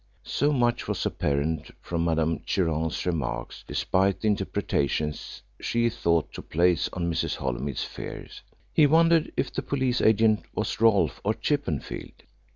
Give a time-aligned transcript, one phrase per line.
[0.25, 5.13] So much was apparent from Mademoiselle Chiron's remarks, despite the interpretation
[5.59, 7.35] she sought to place on Mrs.
[7.35, 8.41] Holymead's fears.
[8.73, 12.15] He wondered if the "police agent" was Rolfe or Chippenfield.